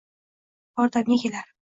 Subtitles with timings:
[0.81, 1.53] yordamga kelar